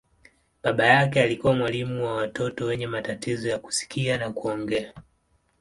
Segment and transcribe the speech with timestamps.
[0.63, 4.93] Baba yake alikuwa mwalimu wa watoto wenye matatizo ya kusikia na kuongea.